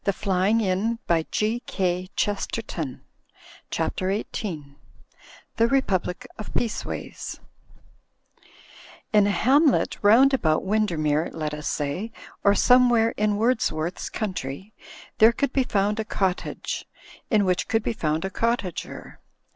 [0.03, 4.75] Digitized by CjOOQ IC CHAPTER XVIII
[5.57, 7.39] THE REPUBLIC OF PEACEWAYS
[9.13, 12.11] In a hamlet round about Windermere, let us say,
[12.43, 14.73] or somewhere in Wordsworth's country,
[15.19, 16.87] there could be found a cottage,
[17.29, 19.19] in which could be found a cottager.